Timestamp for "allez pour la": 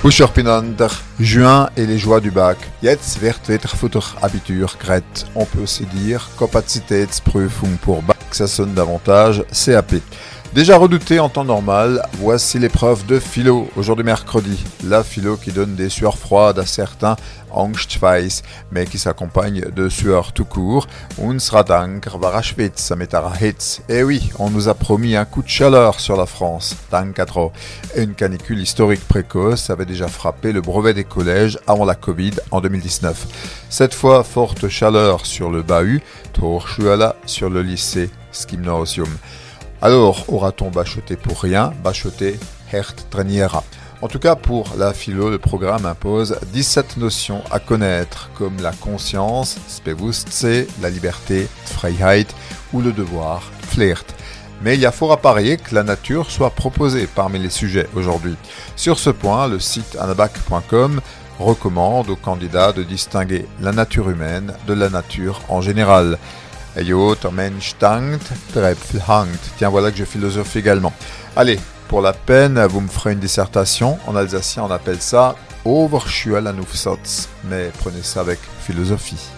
71.36-72.12